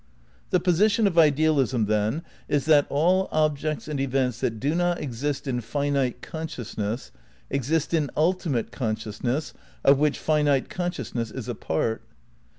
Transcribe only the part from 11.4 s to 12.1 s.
a part.